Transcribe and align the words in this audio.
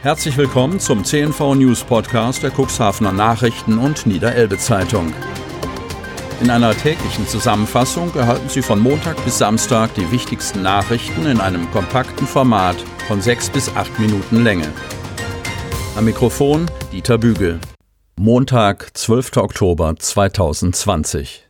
Herzlich 0.00 0.36
willkommen 0.36 0.78
zum 0.78 1.04
CNV 1.04 1.56
News 1.56 1.82
Podcast 1.82 2.44
der 2.44 2.52
Cuxhavener 2.52 3.12
Nachrichten 3.12 3.78
und 3.78 4.06
Niederelbe 4.06 4.56
Zeitung. 4.56 5.12
In 6.40 6.50
einer 6.50 6.72
täglichen 6.72 7.26
Zusammenfassung 7.26 8.14
erhalten 8.14 8.48
Sie 8.48 8.62
von 8.62 8.78
Montag 8.78 9.16
bis 9.24 9.38
Samstag 9.38 9.92
die 9.94 10.08
wichtigsten 10.12 10.62
Nachrichten 10.62 11.26
in 11.26 11.40
einem 11.40 11.68
kompakten 11.72 12.28
Format 12.28 12.76
von 13.08 13.20
sechs 13.20 13.50
bis 13.50 13.74
acht 13.74 13.98
Minuten 13.98 14.44
Länge. 14.44 14.72
Am 15.96 16.04
Mikrofon 16.04 16.70
Dieter 16.92 17.18
Bügel. 17.18 17.58
Montag, 18.14 18.96
12. 18.96 19.38
Oktober 19.38 19.96
2020. 19.98 21.48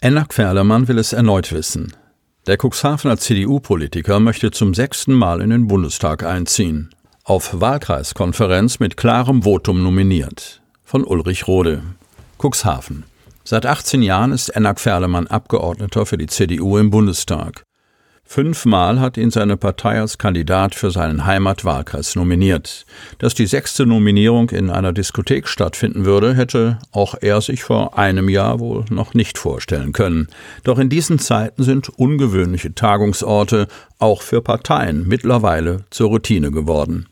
Enna 0.00 0.24
Querlemann 0.24 0.88
will 0.88 0.98
es 0.98 1.12
erneut 1.12 1.52
wissen. 1.52 1.94
Der 2.46 2.58
Cuxhavener 2.58 3.16
CDU-Politiker 3.16 4.20
möchte 4.20 4.50
zum 4.50 4.74
sechsten 4.74 5.14
Mal 5.14 5.40
in 5.40 5.48
den 5.48 5.66
Bundestag 5.66 6.24
einziehen. 6.24 6.90
Auf 7.24 7.58
Wahlkreiskonferenz 7.58 8.80
mit 8.80 8.98
klarem 8.98 9.44
Votum 9.44 9.82
nominiert. 9.82 10.60
Von 10.84 11.04
Ulrich 11.04 11.48
Rode. 11.48 11.82
Cuxhaven. 12.36 13.04
Seit 13.44 13.64
18 13.64 14.02
Jahren 14.02 14.32
ist 14.32 14.50
Enna 14.50 14.74
Ferlemann 14.74 15.26
Abgeordneter 15.26 16.04
für 16.04 16.18
die 16.18 16.26
CDU 16.26 16.76
im 16.76 16.90
Bundestag. 16.90 17.64
Fünfmal 18.26 19.00
hat 19.00 19.16
ihn 19.16 19.30
seine 19.30 19.56
Partei 19.56 20.00
als 20.00 20.18
Kandidat 20.18 20.74
für 20.74 20.90
seinen 20.90 21.24
Heimatwahlkreis 21.24 22.16
nominiert. 22.16 22.86
Dass 23.18 23.34
die 23.34 23.46
sechste 23.46 23.86
Nominierung 23.86 24.50
in 24.50 24.70
einer 24.70 24.92
Diskothek 24.92 25.46
stattfinden 25.46 26.04
würde, 26.04 26.34
hätte 26.34 26.78
auch 26.90 27.14
er 27.20 27.40
sich 27.40 27.62
vor 27.62 27.98
einem 27.98 28.28
Jahr 28.28 28.60
wohl 28.60 28.86
noch 28.90 29.14
nicht 29.14 29.38
vorstellen 29.38 29.92
können. 29.92 30.28
Doch 30.64 30.78
in 30.78 30.88
diesen 30.88 31.18
Zeiten 31.18 31.62
sind 31.62 31.90
ungewöhnliche 31.90 32.74
Tagungsorte 32.74 33.68
auch 33.98 34.22
für 34.22 34.40
Parteien 34.42 35.06
mittlerweile 35.06 35.84
zur 35.90 36.08
Routine 36.08 36.50
geworden. 36.50 37.06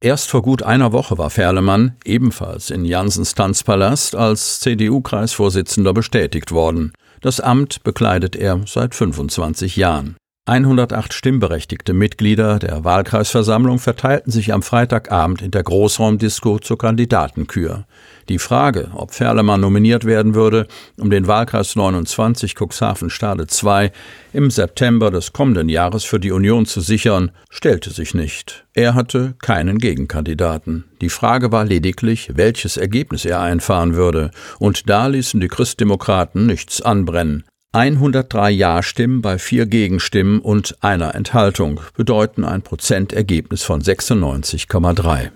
Erst 0.00 0.30
vor 0.30 0.42
gut 0.42 0.62
einer 0.62 0.92
Woche 0.92 1.18
war 1.18 1.28
Ferlemann, 1.28 1.96
ebenfalls 2.04 2.70
in 2.70 2.84
Jansens 2.84 3.34
Tanzpalast, 3.34 4.14
als 4.14 4.60
CDU-Kreisvorsitzender 4.60 5.92
bestätigt 5.92 6.52
worden. 6.52 6.92
Das 7.20 7.40
Amt 7.40 7.82
bekleidet 7.82 8.36
er 8.36 8.60
seit 8.64 8.94
25 8.94 9.74
Jahren. 9.74 10.16
108 10.48 11.12
stimmberechtigte 11.12 11.92
Mitglieder 11.92 12.58
der 12.58 12.82
Wahlkreisversammlung 12.82 13.78
verteilten 13.78 14.30
sich 14.30 14.54
am 14.54 14.62
Freitagabend 14.62 15.42
in 15.42 15.50
der 15.50 15.62
Großraumdisco 15.62 16.58
zur 16.58 16.78
Kandidatenkür. 16.78 17.84
Die 18.30 18.38
Frage, 18.38 18.88
ob 18.94 19.12
Ferlemann 19.12 19.60
nominiert 19.60 20.06
werden 20.06 20.34
würde, 20.34 20.66
um 20.96 21.10
den 21.10 21.26
Wahlkreis 21.26 21.76
29 21.76 22.54
Cuxhaven-Stade 22.54 23.46
II 23.62 23.90
im 24.32 24.50
September 24.50 25.10
des 25.10 25.34
kommenden 25.34 25.68
Jahres 25.68 26.04
für 26.04 26.18
die 26.18 26.32
Union 26.32 26.64
zu 26.64 26.80
sichern, 26.80 27.30
stellte 27.50 27.90
sich 27.90 28.14
nicht. 28.14 28.64
Er 28.72 28.94
hatte 28.94 29.34
keinen 29.42 29.76
Gegenkandidaten. 29.76 30.84
Die 31.02 31.10
Frage 31.10 31.52
war 31.52 31.66
lediglich, 31.66 32.30
welches 32.36 32.78
Ergebnis 32.78 33.26
er 33.26 33.40
einfahren 33.40 33.96
würde, 33.96 34.30
und 34.58 34.88
da 34.88 35.08
ließen 35.08 35.40
die 35.40 35.48
Christdemokraten 35.48 36.46
nichts 36.46 36.80
anbrennen. 36.80 37.44
103 37.72 38.50
Ja-Stimmen 38.50 39.20
bei 39.20 39.38
vier 39.38 39.66
Gegenstimmen 39.66 40.40
und 40.40 40.82
einer 40.82 41.14
Enthaltung 41.14 41.80
bedeuten 41.94 42.44
ein 42.44 42.62
Prozentergebnis 42.62 43.62
von 43.62 43.82
96,3. 43.82 45.32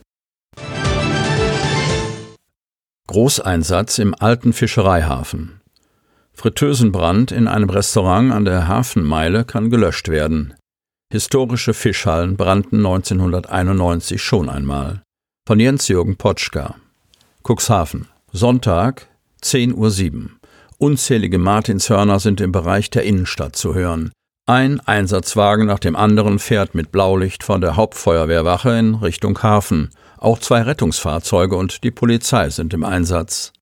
Großeinsatz 3.06 3.98
im 3.98 4.14
alten 4.19 4.55
Fischereihafen. 4.55 5.61
Fritteusenbrand 6.33 7.33
in 7.33 7.48
einem 7.48 7.69
Restaurant 7.69 8.33
an 8.33 8.46
der 8.46 8.67
Hafenmeile 8.67 9.44
kann 9.44 9.69
gelöscht 9.69 10.08
werden. 10.08 10.55
Historische 11.12 11.74
Fischhallen 11.74 12.39
brannten 12.39 12.78
1991 12.78 14.22
schon 14.22 14.48
einmal. 14.48 15.02
Von 15.46 15.61
Jens-Jürgen 15.61 16.17
Potschka. 16.17 16.77
Cuxhaven. 17.46 18.08
Sonntag, 18.33 19.08
10.07 19.42 19.74
Uhr. 20.14 20.30
Unzählige 20.83 21.39
Martinshörner 21.39 22.19
sind 22.19 22.41
im 22.41 22.51
Bereich 22.51 22.91
der 22.91 23.05
Innenstadt 23.05 23.55
zu 23.55 23.73
hören. 23.73 24.11
Ein 24.48 24.81
Einsatzwagen 24.81 25.65
nach 25.65 25.79
dem 25.79 25.95
anderen 25.95 26.41
fährt 26.41 26.75
mit 26.75 26.91
Blaulicht 26.91 27.45
von 27.45 27.61
der 27.61 27.77
Hauptfeuerwehrwache 27.77 28.77
in 28.77 28.97
Richtung 28.97 29.41
Hafen. 29.45 29.91
Auch 30.19 30.41
zwei 30.41 30.63
Rettungsfahrzeuge 30.63 31.55
und 31.55 31.85
die 31.85 31.93
Polizei 31.93 32.51
sind 32.51 32.75
im 32.75 32.83
Einsatz. 32.83 33.53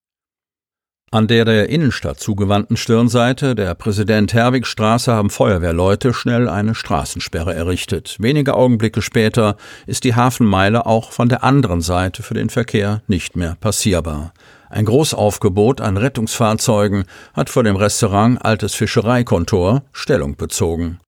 An 1.11 1.29
der 1.29 1.45
der 1.45 1.69
Innenstadt 1.69 2.21
zugewandten 2.21 2.79
Stirnseite 2.79 3.55
der 3.55 3.75
Präsident-Herwig-Straße 3.75 5.13
haben 5.13 5.29
Feuerwehrleute 5.29 6.15
schnell 6.15 6.49
eine 6.49 6.75
Straßensperre 6.75 7.53
errichtet. 7.53 8.17
Wenige 8.19 8.55
Augenblicke 8.55 9.03
später 9.03 9.59
ist 9.87 10.05
die 10.05 10.15
Hafenmeile 10.15 10.87
auch 10.87 11.13
von 11.13 11.29
der 11.29 11.45
anderen 11.45 11.83
Seite 11.83 12.23
für 12.23 12.33
den 12.33 12.49
Verkehr 12.49 13.03
nicht 13.09 13.37
mehr 13.37 13.59
passierbar. 13.61 14.33
Ein 14.71 14.85
Großaufgebot 14.85 15.81
an 15.81 15.97
Rettungsfahrzeugen 15.97 17.05
hat 17.35 17.51
vor 17.51 17.65
dem 17.65 17.75
Restaurant 17.75 18.45
Altes 18.45 18.73
Fischereikontor 18.77 19.83
Stellung 19.93 20.37
bezogen. 20.37 21.01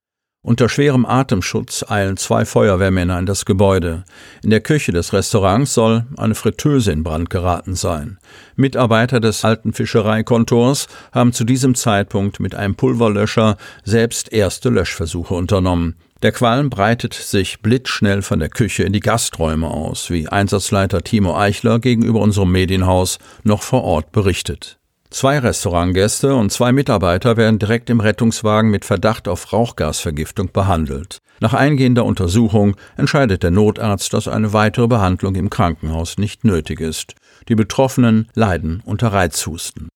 Unter 0.44 0.68
schwerem 0.68 1.06
Atemschutz 1.06 1.84
eilen 1.88 2.16
zwei 2.16 2.44
Feuerwehrmänner 2.44 3.16
in 3.20 3.26
das 3.26 3.44
Gebäude. 3.44 4.02
In 4.42 4.50
der 4.50 4.60
Küche 4.60 4.90
des 4.90 5.12
Restaurants 5.12 5.74
soll 5.74 6.06
eine 6.16 6.34
Fritteuse 6.34 6.90
in 6.90 7.04
Brand 7.04 7.30
geraten 7.30 7.76
sein. 7.76 8.18
Mitarbeiter 8.56 9.20
des 9.20 9.44
alten 9.44 9.72
Fischereikontors 9.72 10.88
haben 11.12 11.32
zu 11.32 11.44
diesem 11.44 11.76
Zeitpunkt 11.76 12.40
mit 12.40 12.56
einem 12.56 12.74
Pulverlöscher 12.74 13.56
selbst 13.84 14.32
erste 14.32 14.70
Löschversuche 14.70 15.34
unternommen. 15.34 15.94
Der 16.22 16.30
Qualm 16.30 16.70
breitet 16.70 17.14
sich 17.14 17.62
blitzschnell 17.62 18.22
von 18.22 18.38
der 18.38 18.48
Küche 18.48 18.84
in 18.84 18.92
die 18.92 19.00
Gasträume 19.00 19.66
aus, 19.66 20.08
wie 20.08 20.28
Einsatzleiter 20.28 21.02
Timo 21.02 21.36
Eichler 21.36 21.80
gegenüber 21.80 22.20
unserem 22.20 22.52
Medienhaus 22.52 23.18
noch 23.42 23.62
vor 23.62 23.82
Ort 23.82 24.12
berichtet. 24.12 24.78
Zwei 25.10 25.40
Restaurantgäste 25.40 26.36
und 26.36 26.52
zwei 26.52 26.70
Mitarbeiter 26.70 27.36
werden 27.36 27.58
direkt 27.58 27.90
im 27.90 27.98
Rettungswagen 27.98 28.70
mit 28.70 28.84
Verdacht 28.84 29.26
auf 29.26 29.52
Rauchgasvergiftung 29.52 30.52
behandelt. 30.52 31.18
Nach 31.40 31.54
eingehender 31.54 32.04
Untersuchung 32.04 32.76
entscheidet 32.96 33.42
der 33.42 33.50
Notarzt, 33.50 34.14
dass 34.14 34.28
eine 34.28 34.52
weitere 34.52 34.86
Behandlung 34.86 35.34
im 35.34 35.50
Krankenhaus 35.50 36.18
nicht 36.18 36.44
nötig 36.44 36.80
ist. 36.80 37.14
Die 37.48 37.56
Betroffenen 37.56 38.28
leiden 38.34 38.80
unter 38.86 39.08
Reizhusten. 39.12 39.88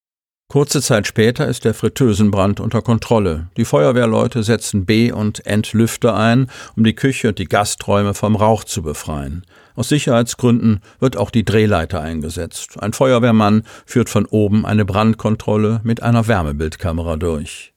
Kurze 0.57 0.81
Zeit 0.81 1.07
später 1.07 1.47
ist 1.47 1.67
der 1.67 1.75
Fritteusenbrand 1.75 2.61
unter 2.61 2.81
Kontrolle. 2.81 3.49
Die 3.59 3.67
Feuerwehrleute 3.67 4.43
setzen 4.43 4.87
B- 4.87 5.13
und 5.13 5.45
Entlüfter 5.45 6.17
ein, 6.17 6.51
um 6.75 6.83
die 6.83 6.95
Küche 6.95 7.29
und 7.29 7.39
die 7.39 7.45
Gasträume 7.45 8.15
vom 8.15 8.37
Rauch 8.37 8.65
zu 8.65 8.81
befreien. 8.81 9.45
Aus 9.75 9.91
Sicherheitsgründen 9.91 10.81
wird 10.99 11.19
auch 11.19 11.31
die 11.31 11.45
Drehleiter 11.45 12.01
eingesetzt. 12.01 12.83
Ein 12.83 12.95
Feuerwehrmann 12.95 13.65
führt 13.85 14.09
von 14.09 14.25
oben 14.25 14.65
eine 14.65 14.87
Brandkontrolle 14.87 15.83
mit 15.85 16.03
einer 16.03 16.27
Wärmebildkamera 16.27 17.17
durch. 17.17 17.75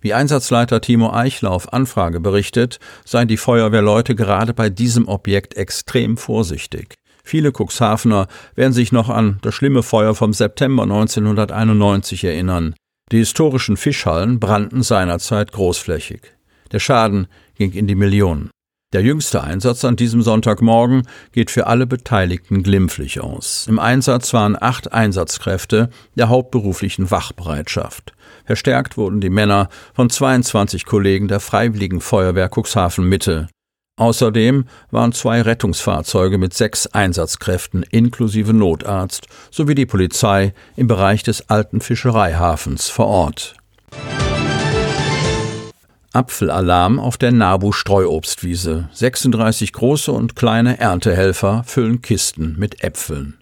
Wie 0.00 0.12
Einsatzleiter 0.12 0.80
Timo 0.80 1.12
Eichler 1.12 1.52
auf 1.52 1.72
Anfrage 1.72 2.18
berichtet, 2.18 2.80
seien 3.04 3.28
die 3.28 3.36
Feuerwehrleute 3.36 4.16
gerade 4.16 4.52
bei 4.52 4.68
diesem 4.68 5.06
Objekt 5.06 5.54
extrem 5.54 6.16
vorsichtig. 6.16 6.96
Viele 7.26 7.50
Cuxhavener 7.50 8.28
werden 8.54 8.72
sich 8.72 8.92
noch 8.92 9.08
an 9.08 9.38
das 9.42 9.52
schlimme 9.52 9.82
Feuer 9.82 10.14
vom 10.14 10.32
September 10.32 10.84
1991 10.84 12.22
erinnern. 12.22 12.76
Die 13.10 13.18
historischen 13.18 13.76
Fischhallen 13.76 14.38
brannten 14.38 14.84
seinerzeit 14.84 15.50
großflächig. 15.50 16.20
Der 16.70 16.78
Schaden 16.78 17.26
ging 17.56 17.72
in 17.72 17.88
die 17.88 17.96
Millionen. 17.96 18.50
Der 18.92 19.02
jüngste 19.02 19.42
Einsatz 19.42 19.84
an 19.84 19.96
diesem 19.96 20.22
Sonntagmorgen 20.22 21.02
geht 21.32 21.50
für 21.50 21.66
alle 21.66 21.88
Beteiligten 21.88 22.62
glimpflich 22.62 23.20
aus. 23.20 23.66
Im 23.68 23.80
Einsatz 23.80 24.32
waren 24.32 24.56
acht 24.58 24.92
Einsatzkräfte 24.92 25.90
der 26.14 26.28
hauptberuflichen 26.28 27.10
Wachbereitschaft. 27.10 28.12
Verstärkt 28.44 28.96
wurden 28.96 29.20
die 29.20 29.30
Männer 29.30 29.68
von 29.94 30.10
22 30.10 30.86
Kollegen 30.86 31.26
der 31.26 31.40
Freiwilligen 31.40 32.00
Feuerwehr 32.00 32.48
Cuxhaven 32.48 33.08
Mitte. 33.08 33.48
Außerdem 33.98 34.66
waren 34.90 35.12
zwei 35.12 35.40
Rettungsfahrzeuge 35.40 36.36
mit 36.36 36.52
sechs 36.52 36.86
Einsatzkräften 36.86 37.82
inklusive 37.82 38.52
Notarzt 38.52 39.26
sowie 39.50 39.74
die 39.74 39.86
Polizei 39.86 40.52
im 40.76 40.86
Bereich 40.86 41.22
des 41.22 41.48
alten 41.48 41.80
Fischereihafens 41.80 42.90
vor 42.90 43.06
Ort. 43.06 43.56
Apfelalarm 46.12 46.98
auf 46.98 47.16
der 47.16 47.32
Nabu 47.32 47.72
Streuobstwiese. 47.72 48.88
36 48.92 49.72
große 49.72 50.12
und 50.12 50.36
kleine 50.36 50.78
Erntehelfer 50.78 51.64
füllen 51.66 52.02
Kisten 52.02 52.54
mit 52.58 52.82
Äpfeln. 52.82 53.38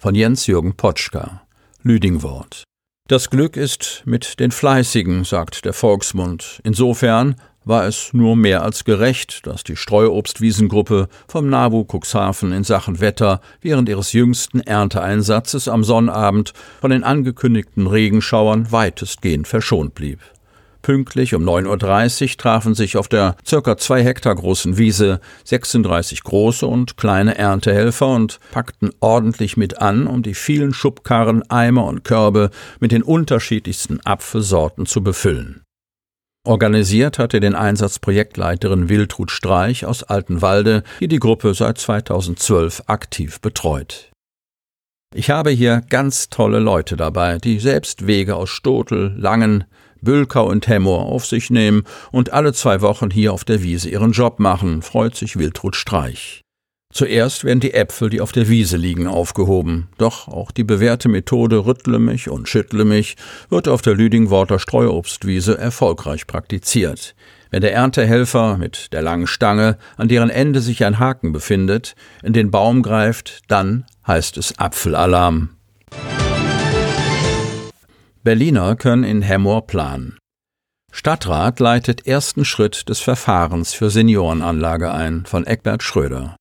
Von 0.00 0.14
Jens-Jürgen 0.14 0.76
Potschka. 0.76 1.42
Lüdingwort. 1.82 2.64
Das 3.08 3.30
Glück 3.30 3.56
ist 3.56 4.02
mit 4.04 4.40
den 4.40 4.50
Fleißigen, 4.50 5.24
sagt 5.24 5.64
der 5.64 5.72
Volksmund. 5.72 6.60
Insofern 6.64 7.36
war 7.66 7.84
es 7.84 8.14
nur 8.14 8.36
mehr 8.36 8.62
als 8.62 8.84
gerecht, 8.84 9.46
dass 9.46 9.64
die 9.64 9.76
Streuobstwiesengruppe 9.76 11.08
vom 11.28 11.50
NABU 11.50 11.84
Cuxhaven 11.84 12.52
in 12.52 12.64
Sachen 12.64 13.00
Wetter 13.00 13.40
während 13.60 13.88
ihres 13.88 14.12
jüngsten 14.12 14.60
Ernteeinsatzes 14.60 15.68
am 15.68 15.84
Sonnabend 15.84 16.54
von 16.80 16.92
den 16.92 17.04
angekündigten 17.04 17.86
Regenschauern 17.88 18.70
weitestgehend 18.70 19.48
verschont 19.48 19.94
blieb. 19.94 20.20
Pünktlich 20.86 21.34
um 21.34 21.42
9.30 21.42 22.22
Uhr 22.22 22.36
trafen 22.36 22.76
sich 22.76 22.96
auf 22.96 23.08
der 23.08 23.34
circa 23.44 23.76
zwei 23.76 24.04
Hektar 24.04 24.36
großen 24.36 24.78
Wiese 24.78 25.20
36 25.42 26.22
große 26.22 26.64
und 26.64 26.96
kleine 26.96 27.36
Erntehelfer 27.36 28.06
und 28.06 28.38
packten 28.52 28.90
ordentlich 29.00 29.56
mit 29.56 29.82
an, 29.82 30.06
um 30.06 30.22
die 30.22 30.34
vielen 30.34 30.72
Schubkarren, 30.72 31.42
Eimer 31.50 31.86
und 31.86 32.04
Körbe 32.04 32.50
mit 32.78 32.92
den 32.92 33.02
unterschiedlichsten 33.02 33.98
Apfelsorten 34.04 34.86
zu 34.86 35.02
befüllen. 35.02 35.65
Organisiert 36.46 37.18
hatte 37.18 37.40
den 37.40 37.56
Einsatz 37.56 37.98
Projektleiterin 37.98 38.88
Wiltrud 38.88 39.32
Streich 39.32 39.84
aus 39.84 40.04
Altenwalde, 40.04 40.84
die 41.00 41.08
die 41.08 41.18
Gruppe 41.18 41.54
seit 41.54 41.78
2012 41.78 42.84
aktiv 42.86 43.40
betreut. 43.40 44.12
Ich 45.12 45.30
habe 45.30 45.50
hier 45.50 45.82
ganz 45.88 46.28
tolle 46.28 46.60
Leute 46.60 46.96
dabei, 46.96 47.38
die 47.38 47.58
selbst 47.58 48.06
Wege 48.06 48.36
aus 48.36 48.50
Stotel, 48.50 49.12
Langen, 49.16 49.64
Bülkau 50.02 50.46
und 50.46 50.68
Hemmoor 50.68 51.06
auf 51.06 51.26
sich 51.26 51.50
nehmen 51.50 51.82
und 52.12 52.32
alle 52.32 52.52
zwei 52.52 52.80
Wochen 52.80 53.10
hier 53.10 53.32
auf 53.32 53.44
der 53.44 53.64
Wiese 53.64 53.88
ihren 53.88 54.12
Job 54.12 54.38
machen, 54.38 54.82
freut 54.82 55.16
sich 55.16 55.38
Wiltrud 55.38 55.74
Streich. 55.74 56.45
Zuerst 56.96 57.44
werden 57.44 57.60
die 57.60 57.74
Äpfel, 57.74 58.08
die 58.08 58.22
auf 58.22 58.32
der 58.32 58.48
Wiese 58.48 58.78
liegen, 58.78 59.06
aufgehoben. 59.06 59.88
Doch 59.98 60.28
auch 60.28 60.50
die 60.50 60.64
bewährte 60.64 61.10
Methode 61.10 61.66
Rüttle 61.66 61.98
mich 61.98 62.30
und 62.30 62.48
Schüttle 62.48 62.86
mich 62.86 63.16
wird 63.50 63.68
auf 63.68 63.82
der 63.82 63.94
Lüdingworter 63.94 64.58
Streuobstwiese 64.58 65.58
erfolgreich 65.58 66.26
praktiziert. 66.26 67.14
Wenn 67.50 67.60
der 67.60 67.74
Erntehelfer 67.74 68.56
mit 68.56 68.94
der 68.94 69.02
langen 69.02 69.26
Stange, 69.26 69.76
an 69.98 70.08
deren 70.08 70.30
Ende 70.30 70.62
sich 70.62 70.86
ein 70.86 70.98
Haken 70.98 71.32
befindet, 71.32 71.96
in 72.22 72.32
den 72.32 72.50
Baum 72.50 72.82
greift, 72.82 73.42
dann 73.48 73.84
heißt 74.06 74.38
es 74.38 74.58
Apfelalarm. 74.58 75.50
Berliner 78.24 78.74
können 78.74 79.04
in 79.04 79.20
Hemmoor 79.20 79.66
planen. 79.66 80.16
Stadtrat 80.92 81.60
leitet 81.60 82.06
ersten 82.06 82.46
Schritt 82.46 82.88
des 82.88 83.00
Verfahrens 83.00 83.74
für 83.74 83.90
Seniorenanlage 83.90 84.90
ein 84.92 85.26
von 85.26 85.46
Eckbert 85.46 85.82
Schröder. 85.82 86.36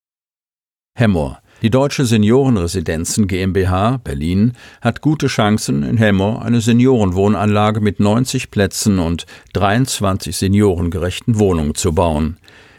Hemmoor. 0.97 1.39
Die 1.62 1.69
Deutsche 1.69 2.06
Seniorenresidenzen 2.06 3.27
GmbH 3.27 3.97
Berlin 3.97 4.53
hat 4.80 5.01
gute 5.01 5.27
Chancen, 5.27 5.83
in 5.83 5.97
Hemmoor 5.97 6.42
eine 6.42 6.62
Seniorenwohnanlage 6.62 7.81
mit 7.81 8.00
90 8.00 8.50
Plätzen 8.50 9.00
und 9.00 9.25
23 9.53 10.38
seniorengerechten 10.38 11.38
Wohnungen 11.38 11.75
zu 11.75 11.94
bauen. 11.94 12.38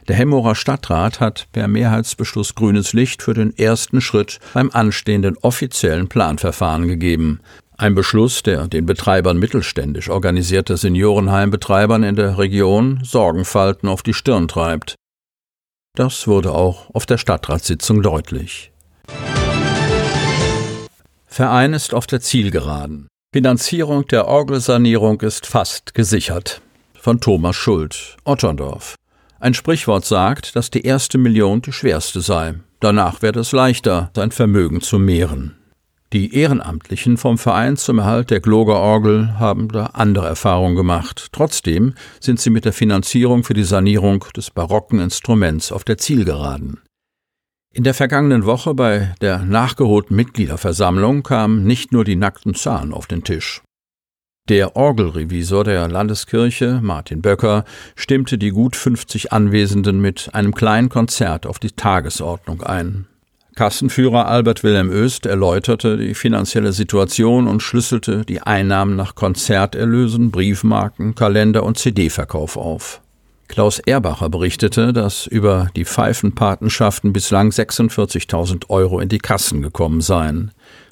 Der 0.09 0.17
Hemmorer 0.17 0.55
Stadtrat 0.55 1.21
hat 1.21 1.49
per 1.53 1.69
Mehrheitsbeschluss 1.69 2.55
grünes 2.55 2.95
Licht 2.95 3.23
für 3.23 3.35
den 3.35 3.55
ersten 3.59 4.01
Schritt 4.01 4.39
beim 4.55 4.71
anstehenden 4.71 5.37
offiziellen 5.43 6.09
Planverfahren 6.09 6.89
gegeben. 6.89 7.41
Ein 7.77 7.95
Beschluss, 7.95 8.43
der 8.43 8.67
den 8.67 8.87
Betreibern 8.87 9.39
mittelständisch 9.39 10.09
organisierter 10.09 10.79
Seniorenheimbetreibern 10.79 12.03
in 12.03 12.17
der 12.17 12.39
Region 12.39 13.01
Sorgenfalten 13.03 13.91
auf 13.91 14.03
die 14.03 14.15
Stirn 14.15 14.49
treibt. 14.49 14.95
Das 15.97 16.29
wurde 16.29 16.53
auch 16.53 16.95
auf 16.95 17.07
der 17.07 17.17
Stadtratssitzung 17.17 18.03
deutlich. 18.03 18.71
Verein 21.27 21.73
ist 21.73 21.95
auf 21.95 22.07
der 22.07 22.21
Zielgeraden. 22.21 23.09
Finanzierung 23.33 24.07
der 24.07 24.29
Orgelsanierung 24.29 25.23
ist 25.23 25.47
fast 25.47 25.95
gesichert. 25.95 26.61
Von 26.95 27.21
Thomas 27.21 27.57
Schuld, 27.57 28.19
Otterndorf. 28.25 28.95
Ein 29.41 29.55
Sprichwort 29.55 30.05
sagt, 30.05 30.55
dass 30.55 30.71
die 30.71 30.83
erste 30.83 31.17
Million 31.17 31.63
die 31.63 31.73
schwerste 31.73 32.21
sei. 32.21 32.55
Danach 32.81 33.23
werde 33.23 33.41
es 33.41 33.53
leichter, 33.53 34.11
sein 34.15 34.33
Vermögen 34.33 34.83
zu 34.83 34.99
mehren. 34.99 35.56
Die 36.17 36.35
Ehrenamtlichen 36.35 37.19
vom 37.19 37.37
Verein 37.37 37.77
zum 37.77 37.99
Erhalt 37.99 38.31
der 38.31 38.41
Glogerorgel 38.41 39.39
haben 39.39 39.69
da 39.69 39.91
andere 39.93 40.27
Erfahrungen 40.27 40.75
gemacht. 40.75 41.29
Trotzdem 41.31 41.93
sind 42.21 42.41
sie 42.41 42.49
mit 42.49 42.65
der 42.65 42.73
Finanzierung 42.73 43.45
für 43.45 43.53
die 43.53 43.65
Sanierung 43.65 44.25
des 44.35 44.51
barocken 44.51 44.99
Instruments 44.99 45.71
auf 45.73 45.85
der 45.85 45.99
Zielgeraden. 45.99 46.81
In 47.75 47.85
der 47.85 47.93
vergangenen 47.93 48.47
Woche 48.47 48.73
bei 48.73 49.15
der 49.21 49.41
nachgeholten 49.41 50.17
Mitgliederversammlung 50.17 51.23
kamen 51.23 51.65
nicht 51.65 51.93
nur 51.93 52.03
die 52.03 52.17
nackten 52.17 52.55
Zahlen 52.55 52.95
auf 52.95 53.07
den 53.07 53.23
Tisch. 53.23 53.61
Der 54.49 54.75
Orgelrevisor 54.75 55.65
der 55.65 55.87
Landeskirche, 55.87 56.81
Martin 56.83 57.21
Böcker, 57.21 57.67
stimmte 57.95 58.39
die 58.39 58.53
gut 58.53 58.75
50 58.75 59.35
Anwesenden 59.35 60.01
mit 60.01 60.31
einem 60.33 60.55
kleinen 60.55 60.89
Konzert 60.89 61.45
auf 61.45 61.59
die 61.59 61.73
Tagesordnung 61.73 62.63
ein. 62.63 63.07
Kassenführer 63.57 64.29
Albert 64.29 64.63
Wilhelm 64.65 64.91
Öst 64.91 65.25
erläuterte 65.25 65.97
die 65.97 66.13
finanzielle 66.13 66.75
Situation 66.75 67.49
und 67.49 67.63
schlüsselte 67.63 68.23
die 68.27 68.43
Einnahmen 68.43 68.97
nach 68.97 69.15
Konzerterlösen, 69.15 70.31
Briefmarken, 70.31 71.15
Kalender 71.15 71.63
und 71.63 71.79
CD-Verkauf 71.79 72.59
auf. 72.59 73.01
Klaus 73.49 73.79
Erbacher 73.79 74.29
berichtete, 74.29 74.93
dass 74.93 75.27
über 75.27 75.71
die 75.75 75.87
Pfeifenpatenschaften 75.87 77.15
bislang 77.15 77.49
46.000 77.49 78.69
Euro 78.69 79.01
in 79.01 79.09
die 79.09 79.21
Kassen 79.21 79.63
gekommen 79.63 80.03
seien. 80.03 80.51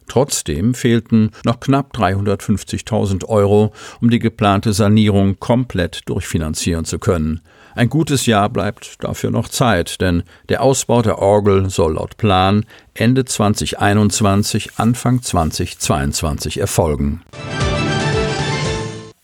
Trotzdem 0.09 0.73
fehlten 0.73 1.33
noch 1.45 1.61
knapp 1.61 1.95
350.000 1.95 3.27
Euro, 3.27 3.75
um 4.01 4.09
die 4.09 4.21
geplante 4.21 4.73
Sanierung 4.73 5.39
komplett 5.39 6.01
durchfinanzieren 6.07 6.87
zu 6.87 6.99
können. 6.99 7.43
Ein 7.75 7.88
gutes 7.88 8.26
Jahr 8.26 8.49
bleibt 8.49 9.03
dafür 9.03 9.31
noch 9.31 9.49
Zeit, 9.49 10.00
denn 10.00 10.23
der 10.49 10.62
Ausbau 10.62 11.03
der 11.03 11.19
Orgel 11.19 11.71
soll 11.71 11.94
laut 11.94 12.17
Plan 12.17 12.65
Ende 12.94 13.25
2021, 13.25 14.79
Anfang 14.79 15.23
2022 15.23 16.59
erfolgen. 16.59 17.23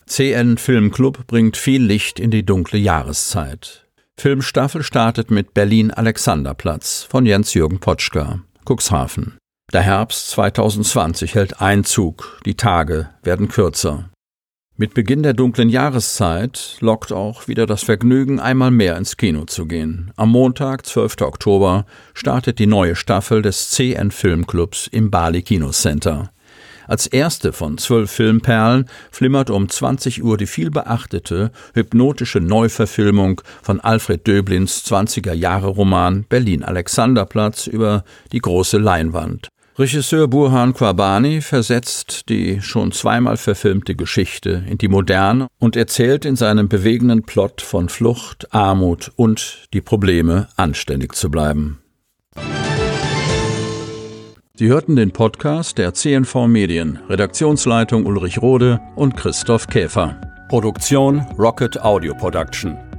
CN 0.05 0.57
Filmclub 0.57 1.25
bringt 1.27 1.55
viel 1.55 1.81
Licht 1.81 2.19
in 2.19 2.31
die 2.31 2.45
dunkle 2.45 2.77
Jahreszeit. 2.77 3.87
Filmstaffel 4.17 4.83
startet 4.83 5.31
mit 5.31 5.53
Berlin 5.53 5.89
Alexanderplatz 5.89 7.07
von 7.09 7.25
Jens-Jürgen 7.25 7.79
Potschka, 7.79 8.41
Cuxhaven. 8.65 9.37
Der 9.71 9.81
Herbst 9.81 10.31
2020 10.31 11.33
hält 11.35 11.61
Einzug, 11.61 12.41
die 12.45 12.55
Tage 12.55 13.09
werden 13.23 13.47
kürzer. 13.47 14.10
Mit 14.77 14.95
Beginn 14.95 15.21
der 15.21 15.33
dunklen 15.33 15.69
Jahreszeit 15.69 16.77
lockt 16.79 17.11
auch 17.11 17.47
wieder 17.47 17.67
das 17.67 17.83
Vergnügen, 17.83 18.39
einmal 18.39 18.71
mehr 18.71 18.97
ins 18.97 19.15
Kino 19.15 19.45
zu 19.45 19.67
gehen. 19.67 20.11
Am 20.15 20.31
Montag, 20.31 20.85
12. 20.87 21.21
Oktober, 21.21 21.85
startet 22.15 22.57
die 22.57 22.65
neue 22.65 22.95
Staffel 22.95 23.43
des 23.43 23.69
CN 23.69 24.09
Filmclubs 24.09 24.87
im 24.87 25.11
Bali 25.11 25.43
Kinocenter. 25.43 26.31
Als 26.87 27.05
erste 27.05 27.53
von 27.53 27.77
zwölf 27.77 28.09
Filmperlen 28.09 28.85
flimmert 29.11 29.49
um 29.49 29.69
20 29.69 30.23
Uhr 30.23 30.37
die 30.37 30.47
vielbeachtete, 30.47 31.51
hypnotische 31.73 32.39
Neuverfilmung 32.39 33.41
von 33.61 33.79
Alfred 33.81 34.25
Döblins 34.25 34.83
20er-Jahre-Roman 34.85 36.25
Berlin 36.27 36.63
Alexanderplatz 36.63 37.67
über 37.67 38.03
die 38.31 38.39
große 38.39 38.77
Leinwand. 38.77 39.50
Regisseur 39.79 40.27
Burhan 40.27 40.73
Quabani 40.73 41.39
versetzt 41.39 42.27
die 42.27 42.61
schon 42.61 42.91
zweimal 42.91 43.37
verfilmte 43.37 43.95
Geschichte 43.95 44.63
in 44.69 44.77
die 44.77 44.89
Moderne 44.89 45.47
und 45.59 45.77
erzählt 45.77 46.25
in 46.25 46.35
seinem 46.35 46.67
bewegenden 46.67 47.23
Plot 47.23 47.61
von 47.61 47.87
Flucht, 47.87 48.53
Armut 48.53 49.11
und 49.15 49.67
die 49.73 49.79
Probleme, 49.79 50.49
anständig 50.57 51.15
zu 51.15 51.31
bleiben. 51.31 51.79
Sie 54.55 54.67
hörten 54.67 54.97
den 54.97 55.11
Podcast 55.11 55.77
der 55.77 55.93
CNV 55.93 56.47
Medien, 56.47 56.99
Redaktionsleitung 57.09 58.05
Ulrich 58.05 58.41
Rode 58.41 58.81
und 58.95 59.15
Christoph 59.15 59.67
Käfer. 59.67 60.19
Produktion 60.49 61.21
Rocket 61.39 61.81
Audio 61.81 62.13
Production. 62.13 62.90